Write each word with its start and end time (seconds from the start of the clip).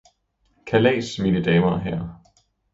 Kallas, 0.67 1.19
mine 1.19 1.39
damer 1.43 1.67
og 1.67 1.81
herrer! 1.81 2.21